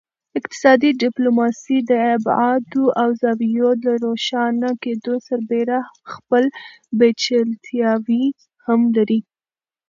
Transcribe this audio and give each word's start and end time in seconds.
اقتصادي 0.39 0.89
ډیپلوماسي 1.03 1.77
د 1.89 1.91
ابعادو 2.15 2.83
او 3.01 3.09
زاویو 3.21 3.69
د 3.85 3.85
روښانه 4.03 4.69
کیدو 4.83 5.13
سربیره 5.27 5.79
خپل 6.11 6.43
پیچلتیاوې 6.99 8.25
هم 8.65 8.79
لري 8.95 9.19